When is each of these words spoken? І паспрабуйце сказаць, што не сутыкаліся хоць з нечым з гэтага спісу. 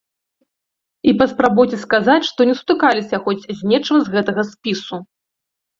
І 1.11 1.13
паспрабуйце 1.19 1.77
сказаць, 1.85 2.25
што 2.31 2.39
не 2.51 2.57
сутыкаліся 2.63 3.15
хоць 3.27 3.41
з 3.57 3.73
нечым 3.75 3.97
з 4.05 4.19
гэтага 4.19 4.41
спісу. 4.51 4.95